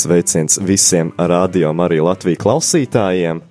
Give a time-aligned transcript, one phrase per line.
[0.00, 3.42] Sveiciens visiem radio Mariju Latviju klausītājiem!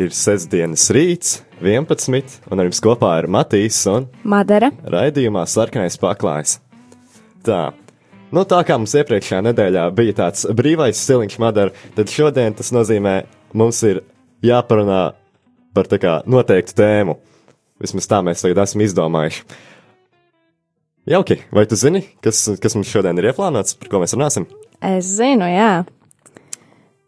[0.00, 4.70] Ir sestdienas rīts, 11, un ar jums kopā ir Matīs un Madara.
[4.82, 6.56] raidījumā Sarkanais paklājs.
[7.44, 7.74] Tā,
[8.32, 13.16] nu tā kā mums iepriekšējā nedēļā bija tāds brīvais stiliņš Madara, tad šodien tas nozīmē,
[13.56, 14.02] mums ir
[14.44, 15.00] jāparunā
[15.74, 17.16] par kā noteiktu tēmu.
[17.78, 19.44] Vismaz tā mēs tagad esam izdomājuši.
[21.08, 24.44] Jauki, vai tu zini, kas, kas mums šodien ir ieplānots, par ko mēs runāsim?
[24.84, 25.86] Es zinu, jā.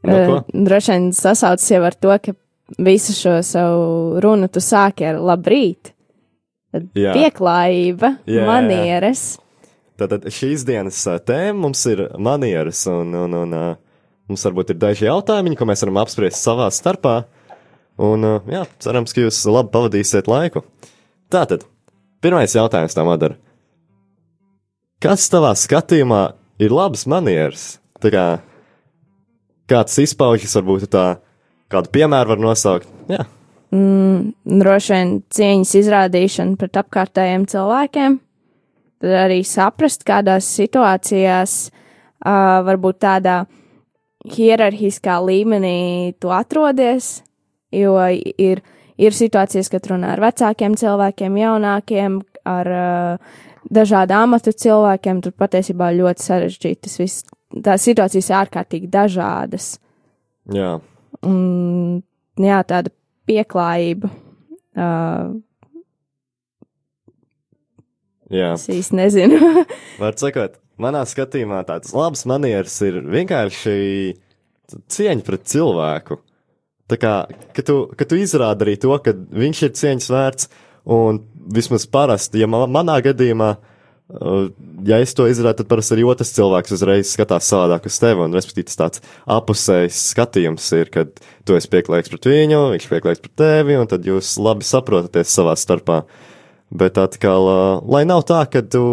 [0.06, 0.36] No ko?
[0.40, 2.32] Eh, Droši vien sasaucas jau ar to, ka
[2.80, 5.92] visu šo savu runu tu sāki ar labrīt.
[6.70, 7.12] Tad Jā.
[7.16, 8.46] pieklājība, Jā, jā.
[8.46, 9.24] manieres.
[9.98, 13.64] Tātad šīs dienas ā, tēma mums ir manieres, un, un, un ā,
[14.30, 17.22] mums varbūt ir daži jautājumi, ko mēs varam apspriest savā starpā.
[18.00, 20.62] Un, ā, jā, cerams, ka jūs labi pavadīsiet laiku.
[21.30, 21.66] Tātad,
[22.24, 23.36] pirmais jautājums tam atdara.
[25.00, 26.22] Kas tavā skatījumā
[26.60, 27.74] ir labas manieres?
[28.00, 28.24] Tā kā
[29.70, 31.04] kāds izpaužas, varbūt tā,
[31.72, 32.88] kādu piemēru var nosaukt.
[33.10, 33.26] Jā,
[33.70, 38.16] Mm, droši vien cieņas izrādīšana pret apkārtējiem cilvēkiem.
[39.00, 43.36] Tad arī saprast, kādās situācijās, uh, varbūt tādā
[44.28, 47.20] hierarhiskā līmenī tu atrodies,
[47.72, 48.60] jo ir,
[49.00, 53.40] ir situācijas, kad runā ar vecākiem cilvēkiem, jaunākiem, ar uh,
[53.72, 57.28] dažādu amatu cilvēkiem, tur patiesībā ļoti sarežģīti tas viss.
[57.50, 59.74] Tās situācijas ir ārkārtīgi dažādas.
[60.54, 60.78] jā.
[61.26, 62.00] Un,
[62.40, 62.92] jā, tāda
[63.28, 64.08] pieklājība.
[64.78, 65.34] Uh,
[68.30, 68.52] jā.
[68.54, 69.64] es īsti nezinu.
[70.02, 73.76] Var sakot, manā skatījumā tāds labs manieris ir vienkārši
[74.90, 76.20] cieņa pret cilvēku.
[76.90, 77.14] Tā kā,
[77.54, 80.48] ka tu, ka tu izrādi arī to, ka viņš ir cieņas vērts,
[80.90, 81.20] un
[81.54, 84.48] vismaz parasti, ja ma- manā gadījumā, uh,
[84.86, 88.34] ja es to izrādu, tad parasti arī otrs cilvēks uzreiz skatās savādāk uz tevi, un
[88.34, 91.14] respektīvi tāds apusējs skatījums ir, kad
[91.46, 95.54] tu esi pieklājīgs pret viņu, viņš pieklājīgs pret tevi, un tad jūs labi saprotaties savā
[95.58, 96.02] starpā.
[96.70, 98.84] Bet atkal, uh, lai nav tā, ka tu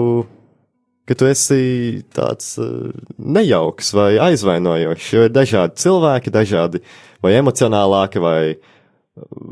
[1.08, 5.12] ka tu esi tāds uh, nejauks vai aizvainojošs.
[5.16, 6.82] Jo ir dažādi cilvēki, dažādi
[7.24, 8.42] vai emocionālāki, vai,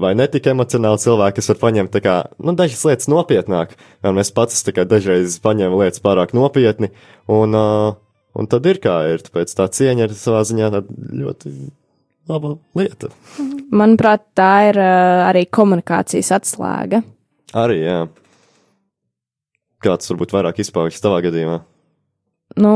[0.03, 3.77] vai netik emocionāli cilvēki, kas var paņemt kā, nu, dažas lietas nopietnāk.
[4.05, 6.91] Un es pats kā dažreiz paņēmu lietas pārāk nopietni,
[7.31, 7.95] un, uh,
[8.35, 9.23] un tad ir kā ir.
[9.25, 10.73] Tāpēc tā cieņa ir savā ziņā
[11.23, 11.55] ļoti
[12.29, 13.13] laba lieta.
[13.75, 17.05] Manuprāt, tā ir uh, arī komunikācijas atslēga.
[17.55, 17.99] Arī, jā.
[19.85, 21.59] Kāds varbūt vairāk izpaužas tavā gadījumā?
[22.61, 22.73] Nu,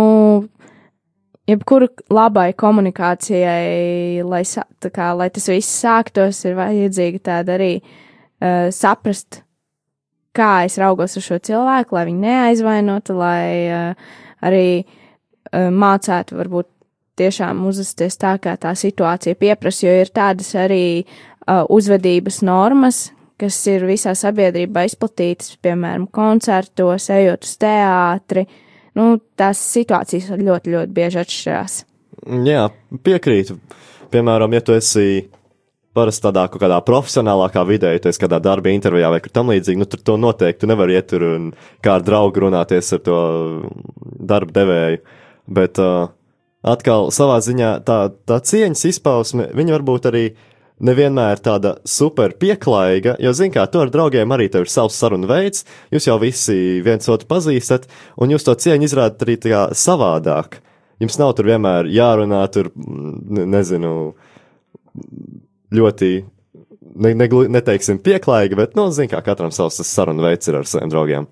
[1.49, 4.43] jebkura labai komunikācijai, lai,
[4.93, 9.41] kā, lai tas viss sāktos, ir vajadzīga tāda arī uh, saprast,
[10.35, 14.11] kā es raugos uz šo cilvēku, lai viņu neaizvainotu, lai uh,
[14.45, 16.69] arī uh, mācētu varbūt
[17.19, 23.09] tiešām uzvesties tā, kā tā situācija pieprasa, jo ir tādas arī uh, uzvedības normas,
[23.39, 28.45] kas ir visā sabiedrībā izplatītas, piemēram, koncertos, ejot uz teātri.
[28.99, 31.81] Nu, tās situācijas ļoti, ļoti bieži atšķirās.
[32.45, 32.65] Jā,
[33.05, 33.59] piekrītu.
[34.11, 35.29] Piemēram, ja tu esi
[35.95, 39.51] parasti tādā kaut kādā profesionālākā vidē, ja tu esi kādā darba intervijā vai kur tam
[39.53, 41.49] līdzīgi, nu tur to noteikti tu nevari iet tur un
[41.85, 43.19] kā ar draugu runāties ar to
[44.31, 45.01] darba devēju.
[45.59, 46.11] Bet uh,
[46.61, 50.25] atkal savā ziņā tā, tā cieņas izpausme, viņa varbūt arī
[50.83, 55.27] nevienmēr tāda super pieklājīga, jo, zin kā, tu ar draugiem arī tev ir savs sarunu
[55.29, 57.87] veids, jūs jau visi viens otru pazīstat,
[58.19, 60.59] un jūs to cieņu izrādat arī tā savādāk.
[60.99, 63.93] Jums nav tur vienmēr jārunā, tur, mm, ne, nezinu,
[65.75, 66.09] ļoti,
[66.95, 67.29] ne, ne,
[67.59, 71.29] neteiksim, pieklājīgi, bet, nu, zin kā, katram savs sarunu veids ir ar saviem draugiem.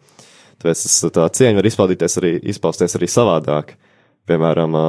[0.58, 3.76] Tāpēc tas, tā cieņa var izpaudīties arī, izpausties arī savādāk,
[4.28, 4.80] piemēram,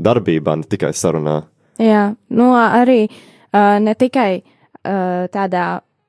[0.00, 1.42] darbībā, ne tikai sarunā.
[1.78, 3.18] Jā, nu arī uh,
[3.54, 5.66] ne tikai uh, tādā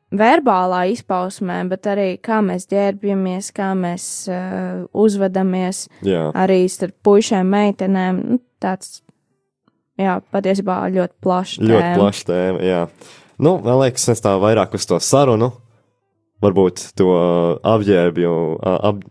[0.09, 6.29] verbālā izpausmē, bet arī kā mēs ģērbjamies, kā mēs uh, uzvedamies, Jā.
[6.33, 8.21] arī starp puišiem, meitenēm.
[8.33, 9.03] Nu, tāds,
[9.99, 11.61] jā, patiesībā ļoti plašs.
[11.61, 11.99] Ļoti tēma.
[12.01, 12.83] plaša tēma, jā.
[13.39, 15.53] Nu, man liekas, es tā vairāk uz to sarunu,
[16.43, 17.13] varbūt to
[17.69, 18.33] apģērbju,
[18.65, 19.05] ap,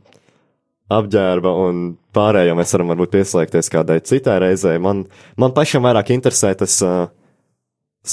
[0.98, 1.84] apģērba un
[2.16, 4.80] pārējo mēs varam varbūt pieslēgties kādai citai reizei.
[4.82, 5.06] Man,
[5.40, 7.14] man pašam vairāk interesē tas, tas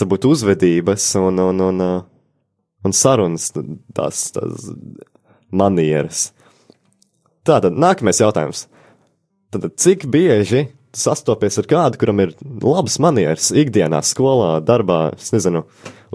[0.04, 1.84] varbūt uzvedības un, un, un,
[2.86, 3.52] un sarunas,
[3.96, 4.70] tās, tās
[5.56, 6.30] manieres.
[7.46, 8.66] Tātad, nākamais jautājums.
[9.54, 10.66] Tad, cik bieži
[10.96, 12.34] sastopies ar kādu, kuram ir
[12.64, 15.66] labas manieres ikdienā, skolā, darbā, es nezinu,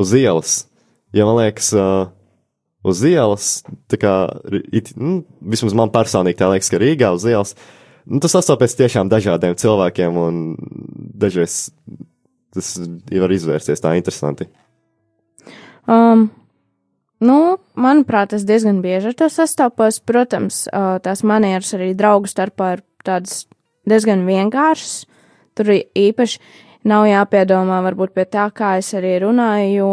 [0.00, 0.54] uz ielas.
[1.16, 1.70] Ja man liekas,
[2.86, 3.50] uz ielas,
[3.90, 4.14] tā kā,
[4.72, 5.20] it, nu,
[5.52, 7.54] vismaz man personīgi tā liekas, ka Rīgā uz ielas,
[8.06, 10.40] nu, tas sastopies tiešām dažādiem cilvēkiem, un
[11.20, 11.68] dažreiz
[12.54, 14.48] tas var izvērsties tā interesanti.
[15.90, 16.28] Um,
[17.24, 17.38] nu,
[17.78, 20.00] manuprāt, es diezgan bieži ar to sastopos.
[20.04, 23.44] Protams, uh, tās manieres arī draugu starpā ir tādas
[23.88, 25.06] diezgan vienkāršas.
[25.58, 26.40] Tur īpaši
[26.88, 29.88] nav jāpiedomā varbūt pie tā, kā es arī runāju, jo,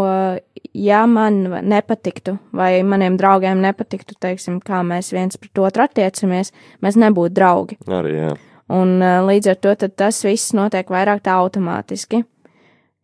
[0.77, 6.53] ja man nepatiktu, vai maniem draugiem nepatiktu, teiksim, kā mēs viens pret otru attiecamies,
[6.83, 7.80] mēs nebūtu draugi.
[7.92, 8.31] Arī, jā.
[8.77, 12.25] Un uh, līdz ar to tas viss notiek vairāk tā automātiski.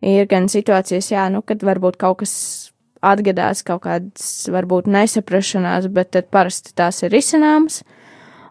[0.03, 2.33] Ir gan situācijas, jā, nu, kad varbūt kaut kas
[3.03, 7.81] atgadās, kaut kādas varbūt nesaprašanās, bet tad parasti tās ir risināmas.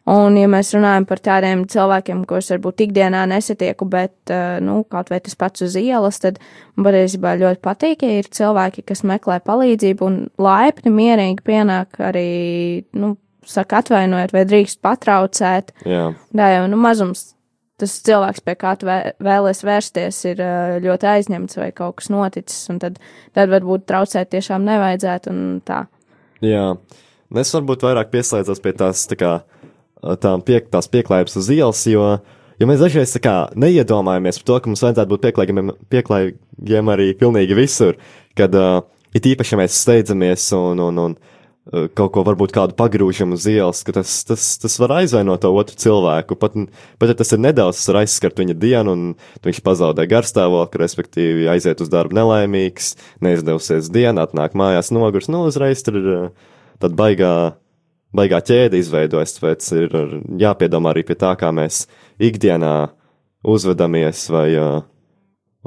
[0.09, 4.33] Un, ja mēs runājam par tādiem cilvēkiem, ko es varbūt ikdienā nesatieku, bet,
[4.65, 6.41] nu, kaut vai tas pats uz ielas, tad
[6.75, 12.33] patiesībā ļoti patīk, ja ir cilvēki, kas meklē palīdzību un laipni, mierīgi pienāk arī,
[12.99, 13.15] nu,
[13.47, 15.71] saka atvainojiet, vai drīkst patraucēt.
[15.87, 16.09] Jā.
[16.35, 17.29] Tā jau, nu, mazums
[17.83, 20.43] tas cilvēks, pie kā tu vēlies vērsties, ir
[20.85, 23.01] ļoti aizņemts vai kaut kas noticis, un tad,
[23.37, 25.85] tad varbūt traucēt tiešām nevajadzētu un tā.
[26.43, 26.69] Jā,
[27.43, 29.33] es varbūt vairāk pieslēdzos pie tās, tā kā,
[30.23, 32.07] tām pie, tās pieklājības uz ielas, jo,
[32.59, 37.13] jo mēs dažreiz tā kā neiedomājamies par to, ka mums vajadzētu būt pieklājīgiem, pieklājīgiem arī
[37.19, 37.99] pilnīgi visur,
[38.39, 38.81] kad uh,
[39.15, 41.17] it īpaši, mēs steidzamies un, un, un
[41.71, 45.79] kaut ko, varbūt kādu pagrūžam uz ielas, ka tas, tas, tas var aizvainot to otru
[45.79, 46.35] cilvēku.
[46.41, 46.57] Pat,
[46.99, 49.05] pat ja tas ir nedaudz, tas var aizskart viņa dienu, un
[49.47, 55.85] viņš pazaudē garstāvokli, respektīvi aiziet uz darbu nelaimīgs, neizdevusies diena, atnāk mājās nogurs, nu uzreiz
[55.87, 56.25] tur ir eh,
[56.83, 57.35] tad baigā,
[58.11, 59.95] baigā ķēde izveidojas, tāpēc ir
[60.43, 61.85] jāpiedomā arī pie tā, kā mēs
[62.19, 62.75] ikdienā
[63.47, 64.83] uzvedamies vai, eh,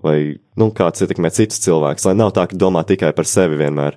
[0.03, 0.17] vai
[0.59, 3.95] nu, kāds ietekmē citus cilvēkus, lai nav tā, ka domā tikai par sevi vienmēr.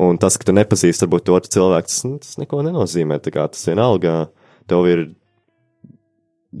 [0.00, 3.18] Un tas, ka tu nepazīsti varbūt to cilvēku, tas, nu, tas neko nenozīmē.
[3.24, 4.14] Tas vienalga,
[4.70, 5.02] tev ir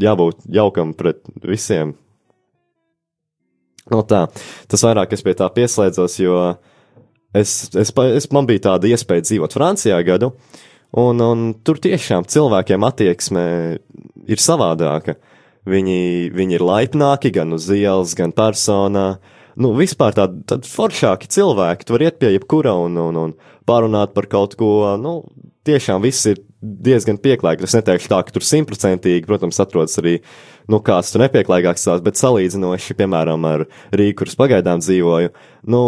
[0.02, 1.94] jābūt jaukam pret visiem.
[3.90, 4.26] No tā,
[4.70, 6.36] tas vairāk es pie tā pieslēdzos, jo
[7.34, 10.34] es, es, es, man bija tāda iespēja dzīvot Francijā gadu,
[10.92, 13.44] un, un tur tiešām cilvēkiem attieksme
[14.28, 15.16] ir savādāka.
[15.66, 19.12] Viņi, viņi ir laipnāki gan uz ielas, gan personā.
[19.16, 21.86] Uh, nu, vispār tādi tād foršāki cilvēki.
[21.86, 23.34] Tu vari iet pie jebkura un, un, un
[23.68, 24.72] pārunāt par kaut ko.
[25.00, 25.20] Nu,
[25.68, 27.66] tiešām viss ir diezgan pieklājīgi.
[27.66, 30.18] Es neteikšu tā, ka tur simtprocentīgi, protams, atrodas arī
[30.70, 35.32] nu, kāds tur nepieklājīgāks tās, bet salīdzinoši, piemēram, ar Rīgu, kuras pagaidām dzīvoju,
[35.74, 35.82] nu,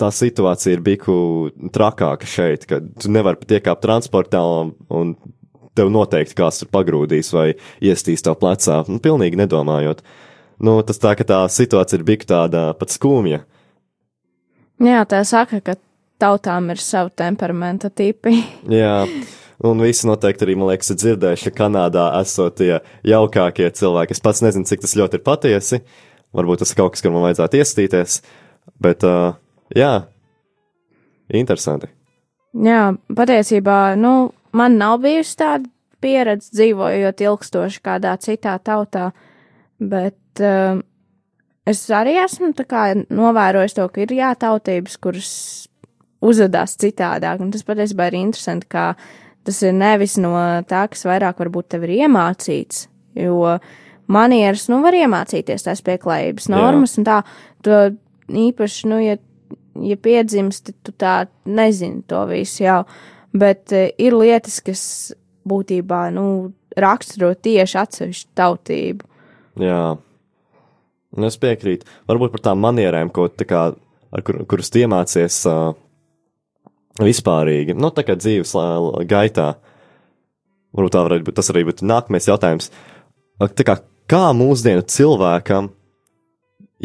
[0.00, 1.14] tā situācija ir biku
[1.74, 5.14] trakāka šeit, ka tu nevari pat iekāpt transportā un, un
[5.78, 10.02] tev noteikti kāds tur pagrūdīs vai iestīs tev plecā, nu, pilnīgi nedomājot.
[10.02, 10.29] Uh,
[10.64, 13.42] nu, tas tā, ka tā situācija ir bija tāda pat skumja.
[14.80, 15.76] Jā, tā saka, ka
[16.20, 18.38] tautām ir savu temperamenta tipi.
[18.80, 19.04] Jā.
[19.60, 24.16] Un visi noteikti arī, man liekas, ir dzirdējuši, ka Kanādā esot tie jaukākie cilvēki.
[24.16, 25.82] Es pats nezinu, cik tas ļoti ir patiesi.
[26.36, 28.14] Varbūt tas ir kaut kas, kur man vajadzētu iestīties.
[28.80, 29.36] Bet, uh,
[29.76, 29.90] jā,
[31.42, 31.90] interesanti.
[32.56, 35.68] Jā, patiesībā, nu, man nav bijusi tāda
[36.00, 39.10] pieredze dzīvojot ilgstoši kādā citā tautā,
[39.76, 40.80] bet uh,
[41.68, 42.52] es arī esmu
[43.10, 45.32] novērojis to, ka ir jātautības, kuras
[46.20, 48.92] uzvedās citādāk, un tas patiesībā ir interesanti, kā
[49.46, 50.34] tas ir nevis no
[50.68, 53.56] tā, kas vairāk varbūt tev ir iemācīts, jo
[54.10, 57.00] manieres, nu, var iemācīties tās pieklājības normas, Jā.
[57.00, 57.18] un tā,
[57.64, 57.80] to
[58.28, 59.16] īpaši, nu, ja,
[59.80, 62.82] ja piedzimsti, tu tā nezini to visu jau,
[63.32, 64.82] bet uh, ir lietas, kas
[65.48, 66.26] būtībā, nu,
[66.76, 69.08] raksturo tieši atsevišķu tautību.
[69.60, 69.84] Jā.
[71.16, 71.88] Nu, es piekrītu.
[72.10, 73.64] Varbūt par tām manierēm, ko, tā kā,
[74.26, 75.72] kur, kuras iemācies uh,
[77.02, 79.52] vispārīgi, nu, tā kā dzīves uh, gaitā.
[80.76, 82.70] Varbūt tā varētu būt, tas arī būtu nākamais jautājums.
[83.40, 85.72] Tā kā, kā mūsdienu cilvēkam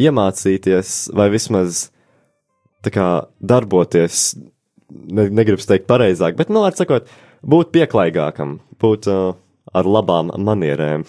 [0.00, 1.86] iemācīties, vai vismaz
[2.86, 4.36] kā darboties,
[4.90, 7.08] ne, negribu teikt pareizāk, bet, nu, var sakot,
[7.42, 9.34] būt pieklājīgākam, būt uh,
[9.74, 11.06] ar labām manierēm.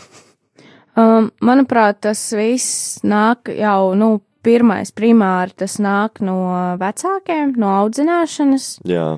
[0.97, 6.39] Um, manuprāt, tas viss nāk jau, nu, pirmais primāri tas nāk no
[6.81, 8.79] vecākiem, no audzināšanas.
[8.87, 9.11] Jā.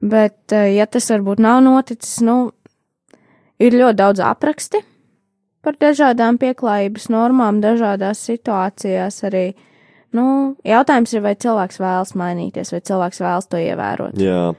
[0.00, 2.50] Bet, uh, ja tas varbūt nav noticis, nu,
[3.60, 4.82] ir ļoti daudz apraksti
[5.64, 9.46] par dažādām pieklājības normām, dažādās situācijās arī.
[10.16, 14.20] Nu, jautājums ir, vai cilvēks vēlas mainīties, vai cilvēks vēlas to ievērot.
[14.20, 14.50] Jā,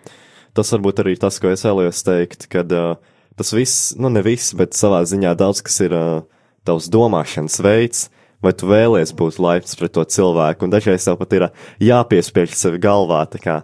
[0.58, 2.94] tas varbūt arī tas, ko es vēlējos teikt, kad uh,
[3.42, 6.24] tas viss, nu ne viss, bet savā ziņā daudz kas ir uh,
[6.68, 8.08] tavs domāšanas veids,
[8.42, 11.48] vai tu vēlies būt laipns pret to cilvēku, un dažreiz tev pat ir
[11.82, 13.62] jāpiespiež sevi galvā, tā kā,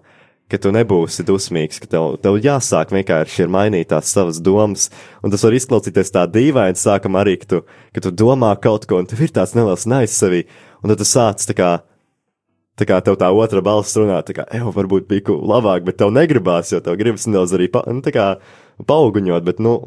[0.48, 4.88] ka tu nebūsi dusmīgs, ka tev, tev jāsāk vienkārši ir mainīt tās savas domas,
[5.22, 7.62] un tas var izklausīties tā dīvaini, sākam arī, ka tu,
[7.96, 10.46] ka tu domā kaut ko, un tev ir tāds neliels nais sevī,
[10.82, 11.72] un tad tu sāc tā kā,
[12.78, 16.14] tā kā tev tā otra balss runā, tā kā, evo, varbūt bija labāk, bet tev
[16.16, 18.30] negribās, jo tev gribas nedaudz arī, pa, nu, tā kā,
[18.86, 19.80] pauguņot, bet, nu,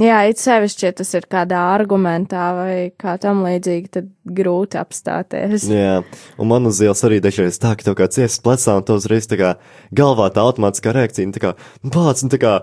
[0.00, 5.66] Jā, it sevišķi, ja tas ir kādā argumentā vai kā tam līdzīgi, tad grūti apstāties.
[5.68, 5.98] Jā,
[6.40, 9.28] un man uz ielas arī dažreiz tā, ka tev kā ciesas plecā, un tu uzreiz
[9.28, 9.52] tā kā
[9.92, 11.52] galvā tā automātiskā reakcija, nu tā kā,
[11.84, 12.54] nu pats, nu tā kā,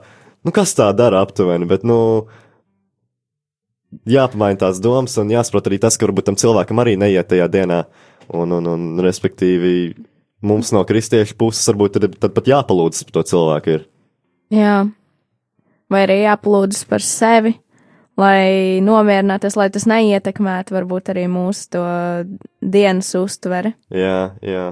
[0.41, 2.25] nu kas tā dara aptuveni, bet, nu,
[4.09, 7.83] jāpamaina tās domas, un jāsaprot arī tas, ka varbūt tam cilvēkam arī neiet tajā dienā,
[8.33, 9.75] un, un, un respektīvi,
[10.41, 13.91] mums no kristiešu puses varbūt tad, tad pat jāpalūdzas par to cilvēku ir.
[14.49, 14.79] Jā
[15.91, 17.55] vai arī jāplūdzas par sevi,
[18.19, 21.83] lai nomierinātos, lai tas neietekmētu varbūt arī mūsu to
[22.61, 23.73] dienas uztveri.
[23.93, 24.65] Jā, jā.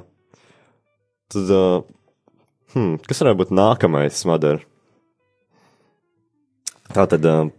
[1.34, 1.82] Tad, uh,
[2.76, 4.64] hmm, kas varētu būt nākamais, Madara?
[6.96, 7.50] Tā tad, uh,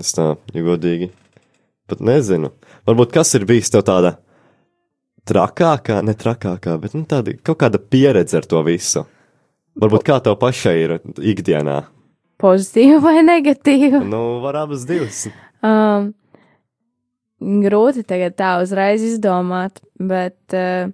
[0.00, 1.10] es tā, ja godīgi,
[1.88, 2.54] pat nezinu.
[2.88, 4.16] Varbūt kas ir bijis tev tāda
[5.28, 9.04] trakākā, ne trakākā, bet nu, tāda kaut kāda pieredze ar to visu.
[9.78, 11.82] Varbūt kā tev pašai ir ikdienā?
[12.40, 14.00] Pozitīva vai negatīva?
[14.04, 15.26] Nu, var abas divas.
[15.64, 16.12] Um,
[17.38, 20.90] grūti tagad tā uzreiz izdomāt, bet uh,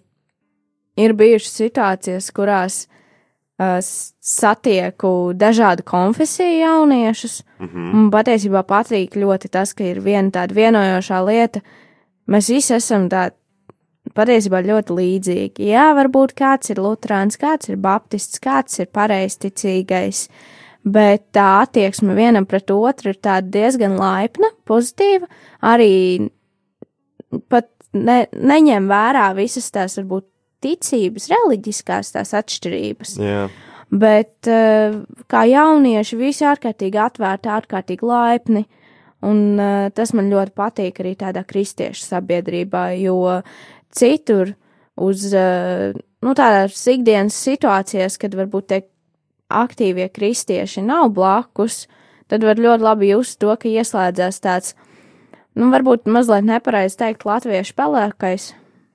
[1.01, 7.43] ir bijušas situācijas, kurās uh, satieku dažādu konfesiju jauniešus.
[7.61, 7.95] Mm -hmm.
[7.95, 11.61] Man patiesībā patīk ļoti tas, ka ir viena tāda vienojošā lieta.
[12.29, 13.35] Mēs visi esam tādi
[14.15, 15.65] patiesībā ļoti līdzīgi.
[15.69, 20.29] Jā, varbūt kāds ir luterāns, kāds ir baptists, kāds ir pareizticīgais.
[20.29, 25.29] Uh, bet tā attieksme vienam pret otru ir tāda diezgan laipna, pozitīva,
[25.65, 26.29] arī
[27.51, 30.29] pat ne, neņem vērā visas tās varbūt
[30.65, 33.17] ticības, reliģiskās tās atšķirības.
[33.21, 33.47] Jā.
[33.95, 34.97] Bet eh,
[35.31, 38.65] kā jaunieši visi ārkārtīgi atvērti, ārkārtīgi laipni,
[39.25, 43.19] un eh, tas man ļoti patīk arī tādā kristiešu sabiedrībā, jo
[43.95, 44.55] citur
[44.97, 48.89] uz, eh, nu, tādās ikdienas situācijās, kad varbūt tiek
[49.63, 51.85] aktīvie kristieši nav blakus,
[52.31, 54.75] tad var ļoti labi just to, ka ieslēdzās tāds,
[55.55, 58.53] nu, varbūt mazliet nepareizi teikt, latviešu pelēkais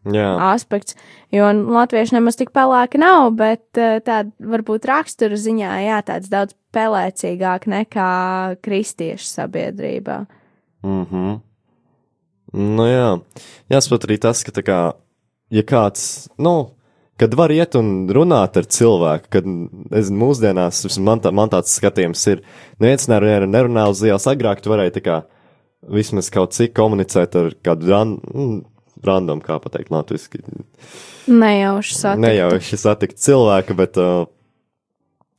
[0.10, 0.30] Jā.
[0.54, 0.96] aspekts,
[1.36, 6.56] jo latvieši nemaz tik pelēki nav, bet eh, tāda varbūt rakstura ziņā, jā, tāds daudz
[6.76, 8.10] pelēcīgāk nekā
[8.64, 10.24] kristiešu sabiedrībā.
[10.88, 11.40] Mhm.
[12.50, 13.10] Nu jā,
[13.70, 14.80] jāsaprot arī tas, ka tā kā,
[15.54, 16.72] ja kāds, nu,
[17.20, 22.24] kad var iet un runāt ar cilvēku, kad, nezinu, mūsdienās, man, tā, man tāds skatījums
[22.32, 22.44] ir,
[22.80, 25.18] neviens nerunā, nerunā uz ielas, agrāk tu varēji tā kā
[25.96, 28.58] vismaz kaut cik komunicēt ar kādu ran, mm,
[29.06, 30.42] random, kā pateikt, latviski.
[31.30, 32.24] Nejauši satikt.
[32.26, 34.26] Nejauši satikt cilvēku, bet, uh,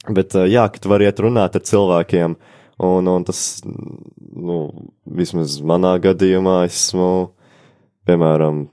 [0.09, 2.37] bet uh, jā, ka tu vari iet runāt ar cilvēkiem,
[2.87, 4.61] un, un tas, nu,
[5.05, 7.11] vismaz manā gadījumā esmu,
[8.09, 8.67] piemēram,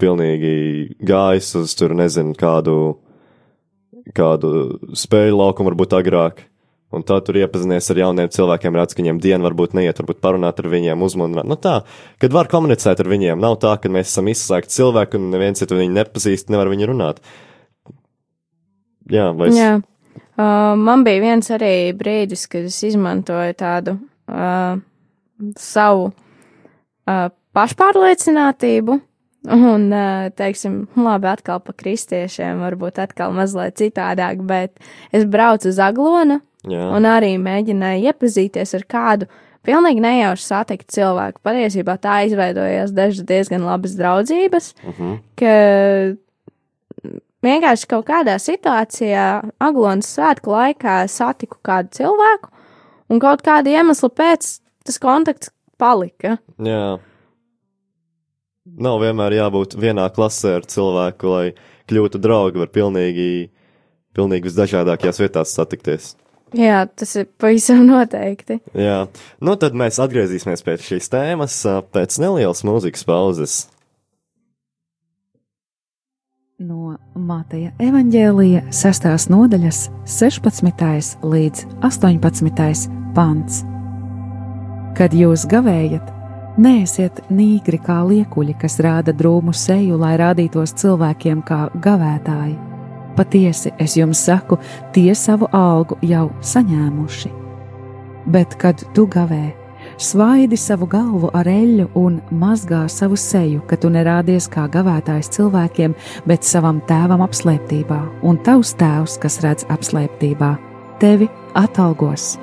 [0.00, 0.52] pilnīgi
[1.04, 2.76] gājis uz tur, nezinu, kādu,
[4.16, 4.52] kādu
[4.96, 6.44] spēļu laukumu, varbūt agrāk.
[6.88, 10.62] Un tā tur iepazinies ar jauniem cilvēkiem, redz, ka viņiem diena varbūt neiet, varbūt parunāt
[10.62, 11.44] ar viņiem, uzmanīt.
[11.44, 11.82] Nu tā,
[12.22, 15.68] kad var komunicēt ar viņiem, nav tā, ka mēs esam izslēgti cilvēki un neviens, ja
[15.68, 17.20] tu viņu nepazīst, nevar viņu runāt.
[19.12, 19.60] Jā, vai es...
[19.60, 19.74] Jā.
[20.38, 23.98] Uh, man bija viens arī brīdis, kad es izmantoju tādu
[24.30, 24.78] uh,
[25.60, 27.28] savu uh,
[27.58, 28.96] pašpārliecinātību,
[29.48, 29.88] Un,
[30.36, 34.76] teiksim, labi, atkal pa kristiešiem, varbūt atkal mazliet citādāk, bet
[35.14, 36.88] es braucu uz Aglonu Jā.
[36.96, 39.28] un arī mēģināju iepazīties ar kādu
[39.66, 41.42] pilnīgi nejauši satikt cilvēku.
[41.44, 45.18] Patiesībā tā izveidojās dažas diezgan labas draudzības, uh -huh.
[45.38, 45.52] ka
[47.44, 52.50] vienkārši kaut kādā situācijā Aglonas svētku laikā satiku kādu cilvēku,
[53.08, 56.38] un kaut kāda iemesla pēc tas kontakts palika.
[56.58, 56.98] Jā.
[58.78, 61.44] Nav vienmēr jābūt vienā klasē ar cilvēku, lai
[61.88, 63.28] kļūtu draugi, var pilnīgi,
[64.16, 66.12] pilnīgi visdažādākajās vietās satikties.
[66.56, 68.60] Jā, tas ir pavisam noteikti.
[68.76, 69.02] Jā,
[69.44, 71.58] nu tad mēs atgriezīsimies pēc šīs tēmas,
[71.92, 73.58] pēc nelielas mūzikas pauzes.
[76.58, 79.28] No Māteja evaņģēlija 6.
[79.30, 81.20] nodaļas 16.
[81.22, 82.88] līdz 18.
[83.14, 83.60] pants.
[84.98, 86.08] Kad jūs gavējat,
[86.58, 92.56] Neesiet nīgri kā liekuļi, kas rāda drūmu seju, lai rādītos cilvēkiem kā gavētāji.
[93.14, 94.58] Patiesi es jums saku,
[94.94, 97.30] tie savu algu jau saņēmuši.
[98.34, 99.52] Bet, kad tu gavē,
[100.02, 105.94] svaidi savu galvu ar eļļu un mazgā savu seju, ka tu nerādies kā gavētājs cilvēkiem,
[106.26, 110.52] bet savam tēvam apslēptībā, un tavs tēvs, kas redz apslēptībā,
[110.98, 112.34] tevi atalgos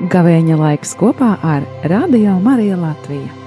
[0.00, 3.39] Gavēņa laiks kopā ar Radio Mariju Latviju.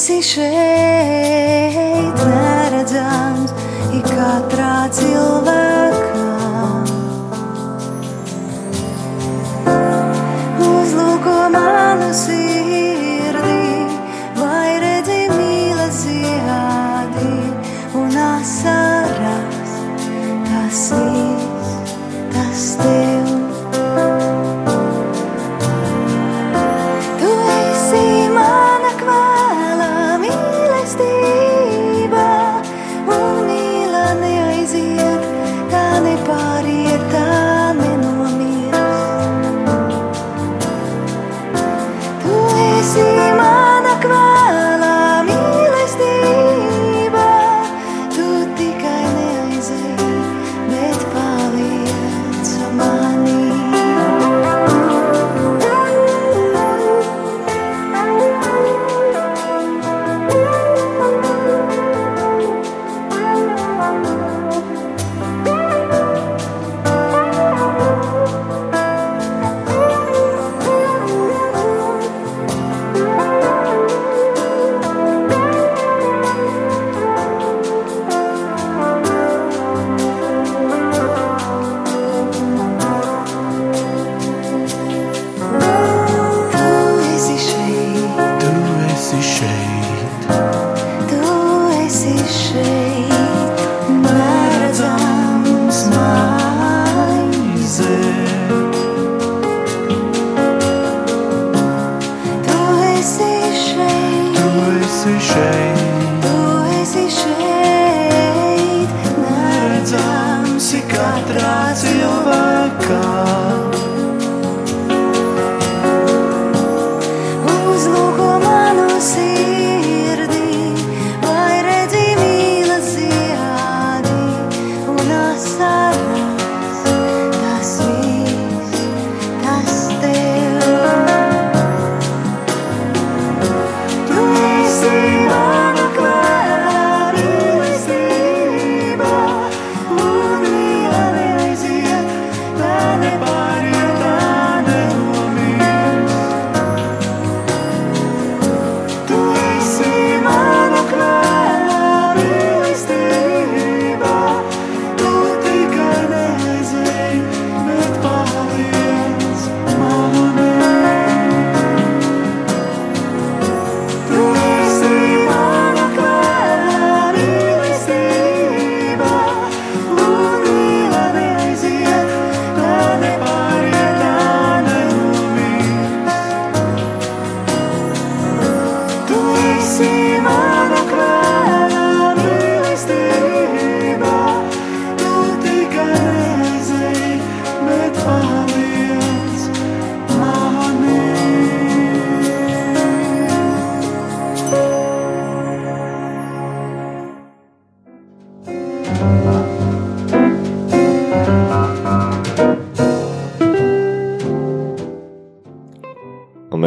[0.00, 1.76] esi šeit,
[2.24, 3.52] neredzams,
[3.92, 5.39] ir katrā cilvēka.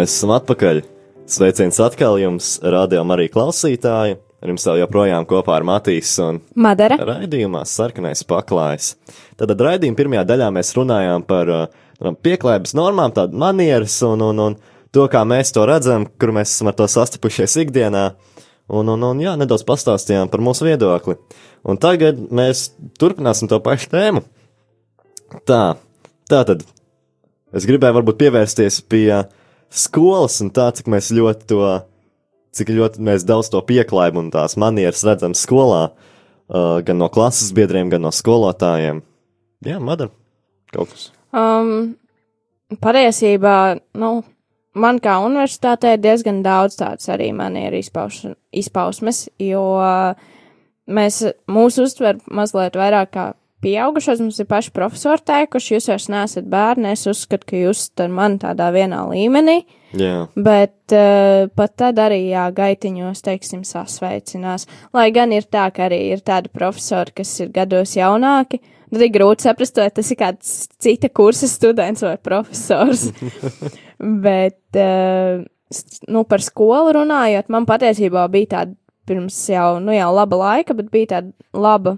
[0.04, 0.84] Mēs esam atpakaļ.
[1.30, 4.20] Sveiciens atkal jums, rādījām arī klausītāji.
[4.44, 6.98] Ar jums vēl joprojām kopā ar Matīs un Madara.
[7.00, 8.98] raidījumā sarkanais paklājs.
[9.40, 11.62] Tad raidījuma pirmajā daļā mēs runājām par uh,
[12.26, 14.58] pieklājības normām, tādu manieres un, un, un
[14.92, 18.10] to, kā mēs to redzam, kur mēs esam ar to sastapušies ikdienā.
[18.68, 21.16] Un, un, un jā, nedaudz pastāstījām par mūsu viedokli.
[21.64, 24.26] Un tagad mēs turpināsim to pašu tēmu.
[25.48, 25.62] Tā,
[26.28, 26.68] tā tad
[27.56, 29.08] es gribēju varbūt pievērsties pie
[29.74, 31.64] skolas un tā, cik mēs ļoti to,
[32.54, 37.54] cik ļoti mēs daudz to pieklājību un tās manieres redzam skolā, uh, gan no klases
[37.56, 39.02] biedriem, gan no skolotājiem.
[39.66, 40.14] Jā, Madara,
[40.76, 41.10] kaut kas.
[41.34, 41.96] Um,
[42.84, 43.58] patiesībā,
[44.00, 44.16] nu,
[44.78, 49.64] man kā universitātē ir diezgan daudz tādas arī manieru izpauš, izpausmes, jo
[50.94, 53.32] mēs mūs uztver mazliet vairāk kā
[53.64, 58.12] pieaugušos, mums ir paši profesori teikuši, jūs vairs neesat bērni, es uzskatu, ka jūs ar
[58.14, 59.62] mani tādā vienā līmenī,
[59.94, 64.68] Jā, bet uh, pat tad arī, jā, gaitiņos, teiksim, sasveicinās.
[64.96, 69.14] Lai gan ir tā, ka arī ir tādi profesori, kas ir gados jaunāki, tad ir
[69.14, 73.10] grūti saprast, vai tas ir kāds cita kursa students vai profesors.
[74.26, 75.44] Bet, uh,
[76.10, 80.90] nu, par skolu runājot, man patiesībā bija tāda pirms jau, nu, jau laba laika, bet
[80.94, 81.98] bija tāda laba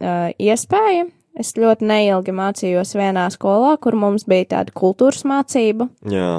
[0.00, 1.06] uh, iespēja.
[1.36, 6.38] Es ļoti neilgi mācījos vienā skolā, kur mums bija tāda kultūras mācība, jā.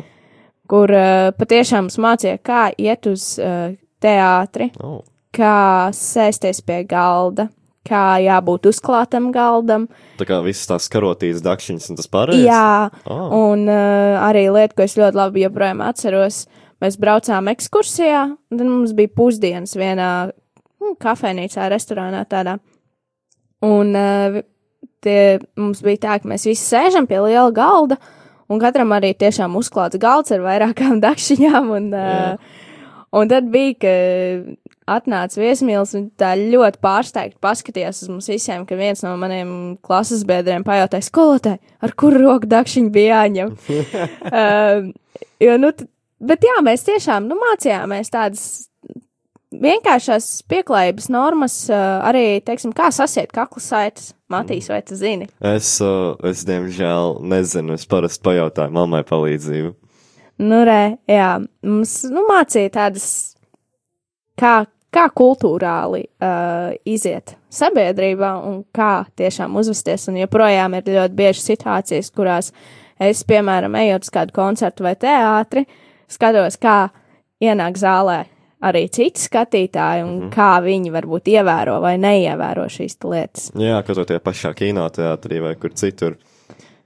[0.69, 5.03] kur uh, patiešām mums mācīja, kā iet uz uh, teātri, Oh,
[5.37, 7.45] kā sēsties pie galda,
[7.87, 9.85] kā jābūt uzklātam galdam.
[10.17, 12.47] tā kā visas tās karotītas dakšiņas un tas pārējais.
[12.49, 13.51] Jā, Oh.
[13.53, 16.47] Un uh, arī lieta, ko es ļoti labi joprojām atceros,
[16.81, 20.09] mēs braucām ekskursijā, un tad mums bija pusdienas vienā
[20.81, 22.57] nu, kafejnīcā, restorānā tādā.
[23.65, 24.37] Un uh,
[25.03, 27.97] tie, mums bija tā, ka mēs visi sēžam pie liela galda,
[28.51, 31.73] un katram arī tiešām uzklāts galds ar vairākām dakšiņām.
[31.79, 32.63] Un, uh,
[33.17, 33.95] un tad bija, ka
[34.97, 39.49] atnāca viesmīlis un tā ļoti pārsteigti paskatījās uz mums visiem, ka viens no maniem
[39.83, 43.53] klases biedriem pajautāja skolotāji, ar kuru roku dakšiņu bija jāņem.
[44.31, 44.87] uh,
[45.47, 45.73] jo, nu,
[46.29, 48.47] bet jā, mēs tiešām nu, mācījāmies tādas
[49.67, 54.13] vienkāršās pieklājības normas, uh, arī, teiksim, kā sasiet kakla saites.
[54.27, 55.30] Matīs, vai tu zini?
[55.39, 59.71] Es, uh, es diemžēl nezinu, es parasti pajautāju mammai palīdzību.
[60.43, 61.30] Nu, re, jā,
[61.65, 63.08] mums nu, mācīja tādas,
[64.38, 64.60] kā,
[64.93, 70.10] kā kultūrāli uh, iziet sabiedrībā un kā tiešām uzvesties.
[70.12, 72.51] Un joprojām ir ļoti bieži situācijas, kurās
[72.99, 75.65] es, piemēram, ejot uz kādu koncertu vai teātri,
[76.12, 76.82] skatos, kā
[77.39, 78.25] ienāk zālē
[78.65, 83.51] arī citi skatītāji un mm kā viņi varbūt ievēro vai neievēro šīs lietas.
[83.57, 86.17] Jā, kaut kā tajā pašā kinoteātrī vai kur citur.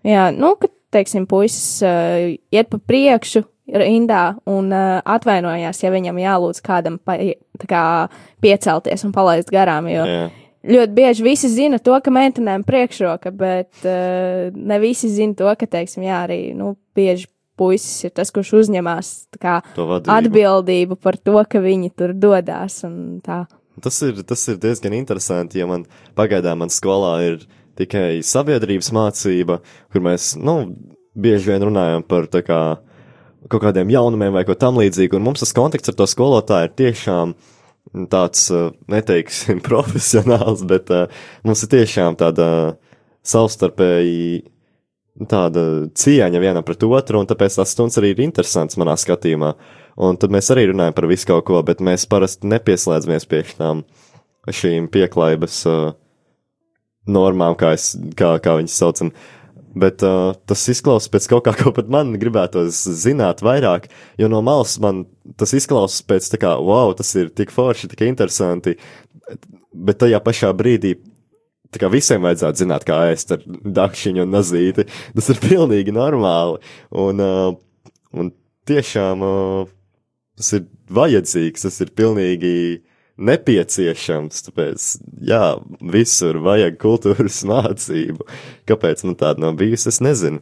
[0.07, 3.43] Jā, nu, kad, teiksim, puisis uh, iet pa priekšu
[3.81, 7.17] rindā un uh, atvainojās, ja viņam jālūdz kādam pa,
[7.67, 7.83] kā
[8.43, 10.23] piecelties un palaist garām, jo Jā.
[10.75, 15.69] ļoti bieži visi zina to, ka meitenēm priekšroka, bet uh, ne visi zina to, ka,
[15.77, 17.29] teiksim, jā, arī, nu, bieži
[17.61, 19.59] puisis ir tas, kurš uzņemās kā
[20.17, 23.43] atbildību par to, ka viņi tur tā.
[23.81, 25.85] Tas ir, tas ir diezgan interesanti, ja man
[26.17, 27.43] pagaidām man skolā ir
[27.79, 29.61] tikai sabiedrības mācība,
[29.93, 30.73] kur mēs, nu,
[31.15, 32.61] bieži vien runājam par tā kā
[33.49, 36.77] kaut kādiem jaunumiem vai ko tam līdzīgu, un mums tas konteksts ar to skolotāju ir
[36.83, 37.33] tiešām
[38.11, 42.47] tāds, uh, neteiksim, profesionāls, bet uh, mums ir tiešām tāda
[43.27, 44.50] savstarpēji
[45.29, 45.63] tāda
[45.97, 49.53] cieņa vienam pret otru, un tāpēc tās stundas arī ir interesants manā skatījumā.
[50.01, 53.83] Un tad mēs arī runājam par visu kaut ko, bet mēs parasti nepieslēdzamies pie tām
[54.47, 55.91] šīm pieklājības uh,
[57.11, 59.11] normām, kā, es, kā, kā viņas saucam.
[59.71, 64.41] Bet uh, tas izklausās pēc kaut kā, ko pat man gribētos zināt vairāk, jo no
[64.45, 65.05] malas man
[65.39, 68.77] tas izklausās pēc tā kā, wow, tas ir tik forši, tik interesanti,
[69.71, 70.95] bet tajā pašā brīdī
[71.71, 74.87] tā kā visiem vajadzētu zināt, kā ēst ar dakšiņu un nazīti.
[75.15, 76.61] Tas ir pilnīgi normāli.
[77.03, 77.57] Un, uh,
[78.15, 78.31] un
[78.69, 79.73] tiešām uh,
[80.39, 82.53] tas ir vajadzīgs, tas ir pilnīgi
[83.21, 84.45] nepieciešams.
[84.47, 84.87] Tāpēc,
[85.27, 85.43] jā,
[85.93, 88.27] visur vajag kultūras mācību.
[88.69, 90.41] Kāpēc man tāda nav bijusi, es nezinu.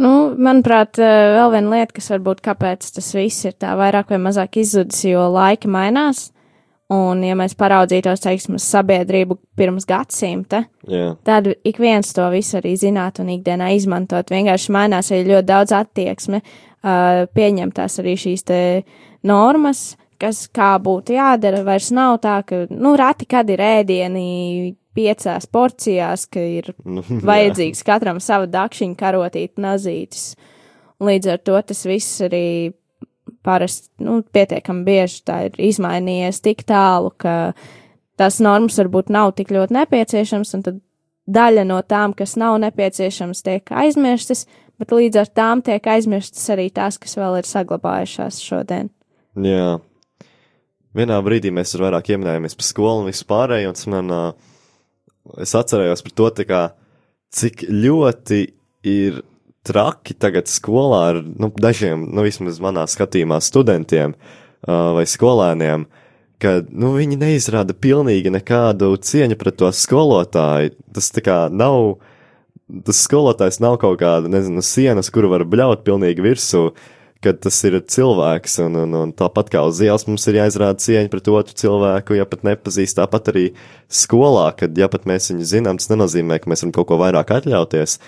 [0.00, 4.20] Nu, manuprāt, eh, vēl viena lieta, kas varbūt kāpēc tas viss ir tā vairāk vai
[4.22, 6.30] mazāk izzudis, jo laiki mainās.
[6.90, 12.56] Un, ja mēs paraudzītos, teiksim, uz sabiedrību pirms gadsimta, Jā, tad ik viens to visu
[12.58, 14.32] arī zinātu un ikdienā izmantot.
[14.34, 18.60] Vienkārši mainās arī ļoti daudz attieksme, uh, pieņemtās arī šīs te
[19.22, 21.62] normas, kas kā būtu jādara.
[21.66, 27.84] Vairs nav tā, ka, nu, rati kad ir ēdieni piecās porcijās, ka ir nu, vajadzīgs
[27.86, 30.34] katram sava dakšiņa karotīt nazītis.
[31.00, 32.72] līdz ar to tas viss arī
[33.46, 37.52] parasti, nu, pietiekami bieži tā ir izmainījies tik tālu, ka
[38.20, 40.80] tās normas varbūt nav tik ļoti nepieciešams, un tad
[41.30, 44.46] daļa no tām, kas nav nepieciešams, tiek aizmirstas,
[44.80, 48.90] bet līdz ar tām tiek aizmirstas arī tās, kas vēl ir saglabājušās šodien.
[49.40, 49.78] Jā.
[50.96, 54.22] Vienā brīdī mēs ar vairāk ieminējāmies par skolu un visu pārējo, un tas man, ā,
[55.44, 56.62] es atcerējos par to, kā,
[57.30, 58.40] cik ļoti
[58.90, 59.20] ir
[59.66, 65.86] traki tagad skolā ar, nu, dažiem, nu, vismaz manā skatījumā studentiem ā, vai skolēniem,
[66.40, 70.72] ka, nu, viņi neizrāda pilnīgi nekādu cieņu pret to skolotāju.
[70.96, 71.98] Tas tā kā nav,
[72.86, 76.70] tas skolotājs nav kaut kāda, nezinu, sienas, kuru var bļaut pilnīgi virsū,
[77.20, 81.12] kad tas ir cilvēks, un, un, un tāpat kā uz ielas mums ir jāizrāda cieņa
[81.12, 83.44] pret otru cilvēku, ja pat nepazīst, tāpat arī
[83.92, 87.34] skolā, kad, ja pat mēs viņu zinām, tas nenozīmē, ka mēs varam kaut ko vairāk
[87.36, 87.98] atļauties.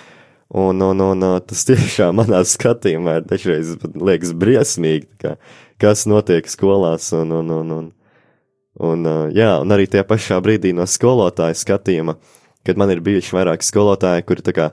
[0.53, 5.37] Un, un, un tas tiešām manā skatījumā ir dažreiz liekas briesmīgi, kā,
[5.81, 7.87] kas notiek skolās, un, un, un, un,
[8.85, 12.19] un, jā, un arī tajā pašā brīdī no skolotāja skatījuma,
[12.69, 14.69] kad man ir bijuši vairāki skolotāji, kuri tā kā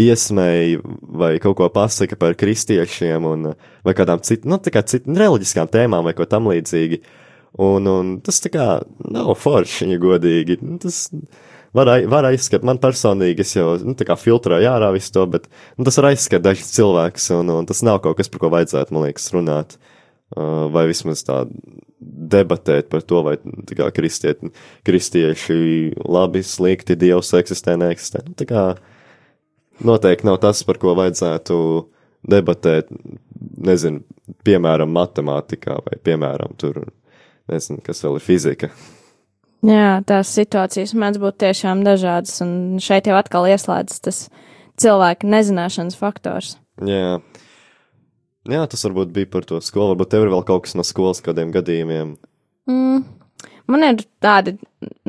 [0.00, 0.78] iesmēja
[1.18, 3.50] vai kaut ko pasaka par kristiešiem un,
[3.86, 7.02] vai kādām citām, nu, tā kā citām reliģiskām tēmām vai ko tam līdzīgi.
[7.64, 8.68] Un, un tas tā kā
[9.14, 10.58] nav forši, ja godīgi.
[10.62, 11.08] Nu, Tas
[11.74, 15.48] var, var aizskat, man personīgi, es jau, nu, tā kā filtrēju ārā visu to, bet,
[15.78, 18.94] nu, tas var aizskat dažs cilvēks, un, un tas nav kaut kas, par ko vajadzētu,
[18.94, 19.76] man liekas, runāt.
[20.34, 21.44] Uh, vai vismaz tā
[22.00, 23.36] debatēt par to, vai
[23.68, 24.40] tā kā kristiet,
[24.86, 25.56] kristieši
[26.00, 28.24] labi, slikti, dievs eksistē, neeksistē.
[28.26, 28.64] Nu, tā kā
[29.84, 31.58] noteikti nav tas, par ko vajadzētu
[32.32, 32.90] debatēt,
[33.68, 34.02] nezinu,
[34.46, 36.82] piemēram, matemātikā vai, piemēram, tur,
[37.52, 38.72] nezinu, kas vēl ir fizika.
[39.64, 44.18] Jā, tās situācijas mēdz būt tiešām dažādas, un šeit jau atkal ieslēdzas tas
[44.80, 46.56] cilvēka nezināšanas faktors.
[46.84, 47.20] Jā.
[48.44, 51.22] Jā, tas varbūt bija par to skolu, varbūt tev ir vēl kaut kas no skolas
[51.24, 52.16] kādiem gadījumiem.
[52.68, 53.06] Mm.
[53.72, 54.58] Man ir tādi,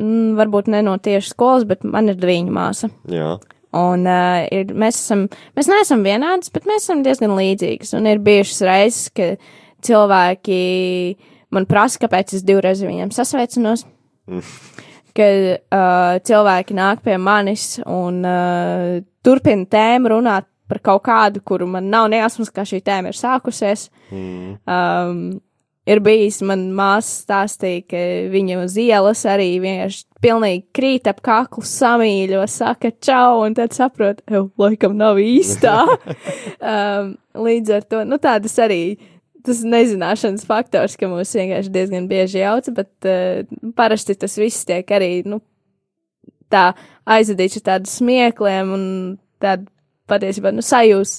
[0.00, 2.88] mm, varbūt ne no tieši skolas, bet man ir dviņu māsa.
[3.12, 3.34] Jā,
[3.76, 7.92] Un uh, ir, mēs, esam, mēs neesam vienādas, bet mēs esam diezgan līdzīgas.
[7.98, 9.34] Un ir bijušas reizes, ka
[9.84, 10.60] cilvēki
[11.52, 13.84] man prasa, kāpēc es divreiz ar viņiem sasveicinos.
[15.16, 21.68] Kad uh, cilvēki nāk pie manis un uh, turpina tēmu runāt par kaut kādu, kuru
[21.70, 23.88] man nav nejausmas, kā šī tēma ir sākusies.
[24.10, 24.56] mm.
[24.66, 25.20] Um,
[25.86, 31.62] ir bijis, man māsa stāstīja, ka viņa uz ielas arī vienkārši pilnīgi krīt ap kaklu,
[31.66, 35.78] samīļo, saka čau, un tad saprot, jau laikam nav īstā.
[36.72, 37.14] um,
[37.46, 38.82] līdz ar to, nu tādas arī.
[39.46, 44.90] Tas nezināšanas faktors, ka mūs vienkārši diezgan bieži jauca, bet uh, parasti tas viss tiek
[44.90, 45.38] arī, nu,
[46.52, 46.72] tā
[47.16, 48.86] aizvadīts ar tādu smiekliem un
[49.42, 49.68] tādu
[50.10, 51.14] patiesībā, nu, sajūs,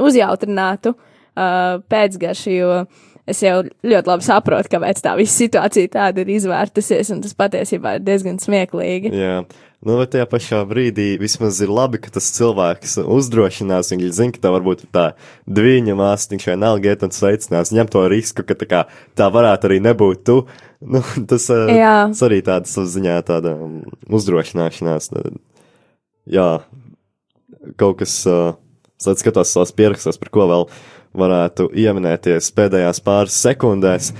[0.00, 2.74] uzjautrinātu uh, pēcgaršu, jo
[3.30, 7.96] es jau ļoti labi saprotu, kāpēc tā visa situācija tāda ir izvērtusies, un tas patiesībā
[7.96, 9.12] ir diezgan smieklīgi.
[9.16, 13.92] Jā, nu, bet tajā pašā brīdī vismaz ir labi, ka tas cilvēks uzdrošinās.
[13.94, 15.06] Viņš zina, ka tā varbūt tā
[15.48, 18.82] diviņa māsa, viņš vienalga iet un sveicinās, ņem to risku, ka tā, kā,
[19.18, 20.42] tā varētu arī nebūt tu.
[20.80, 21.96] Nu, tas, eh, Jā.
[22.12, 25.12] tas arī tāda savā ziņā tāda um, uzdrošināšanās.
[26.30, 26.48] Jā,
[27.80, 28.54] kaut kas, uh,
[29.00, 30.66] es skatos savās pierakstos, par ko vēl
[31.16, 34.12] varētu ieminēties pēdējās pāris sekundēs.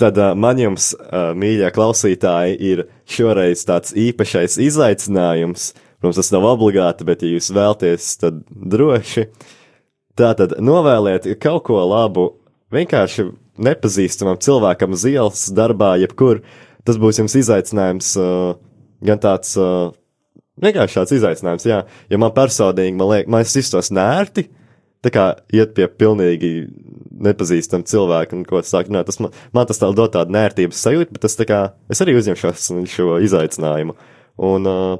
[0.00, 5.70] Tad uh, man jums, uh, mīļie klausītāji, ir šoreiz tāds īpašais izaicinājums.
[6.00, 9.26] Protams, tas nav obligāti, bet, ja jūs vēlaties, tad droši.
[10.16, 12.30] Tātad novēliet kaut ko labu
[12.72, 13.28] vienkārši
[13.60, 16.40] nepazīstamam cilvēkam uz ielas, darbā, jebkur.
[16.88, 18.54] Tas būs jums izaicinājums, uh,
[19.04, 19.92] gan tāds, uh,
[20.64, 21.82] vienkārši tāds izaicinājums, jā.
[22.08, 24.48] Ja man personīgi, man liekas, man es iztos nērti,
[25.02, 26.50] tā kā iet pie pilnīgi
[27.20, 29.06] nepazīstam cilvēku un ko sākt runāt.
[29.10, 31.60] Tas man, man tas tā dod tādu nērtības sajūtu, bet tas tā kā
[31.92, 33.96] es arī uzņemšos šo izaicinājumu.
[34.40, 34.98] Un, uh,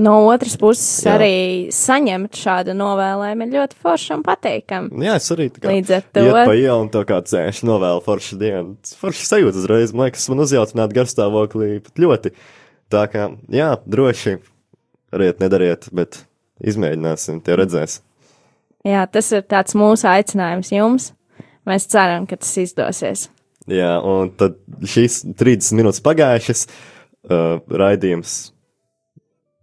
[0.00, 1.10] No otras puses, Jā.
[1.10, 1.16] Jā.
[1.18, 1.32] arī
[1.76, 4.88] saņemt šādu novēlējumu ir ļoti forši un patīkami.
[5.04, 7.66] jā, es arī tā kā Līdz ar to- iet pa ielu un to kā cēšu
[7.68, 8.78] novēlu foršu dienu.
[8.96, 12.32] Forši sajūta uzreiz, man liekas, man uzjaucināt garstāvoklī pat ļoti.
[12.88, 14.38] Tā kā, jā, droši,
[15.12, 16.24] dariet, nedariet, bet
[16.64, 18.00] izmēģināsim, tie redzēs.
[18.86, 21.10] Jā, tas ir tāds mūsu aicinājums jums.
[21.68, 23.26] Mēs ceram, ka tas izdosies.
[23.68, 24.56] Jā, un tad
[24.88, 26.64] šīs 30 minūtes pagājušas,
[27.28, 28.38] uh, raidījums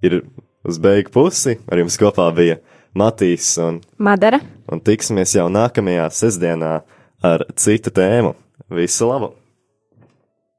[0.05, 0.19] ir
[0.65, 1.57] uz beigu pusi.
[1.65, 2.59] Ar jums kopā bija
[2.95, 4.39] Matīs, un, Madara,
[4.71, 6.75] un tiksimies jau nākamajā sestdienā
[7.25, 8.35] ar citu tēmu.
[8.75, 9.33] Visu labu!